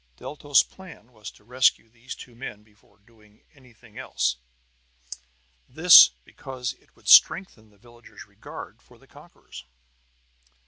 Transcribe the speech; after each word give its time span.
Deltos's 0.17 0.63
plan 0.63 1.11
was 1.13 1.29
to 1.29 1.43
rescue 1.43 1.87
these 1.87 2.15
two 2.15 2.33
men 2.33 2.63
before 2.63 2.97
doing 2.97 3.43
anything 3.53 3.99
else; 3.99 4.37
this, 5.69 6.09
because 6.25 6.73
it 6.73 6.95
would 6.95 7.07
strengthen 7.07 7.69
the 7.69 7.77
villagers' 7.77 8.25
regard 8.25 8.81
for 8.81 8.97
the 8.97 9.05
conquerors. 9.05 9.63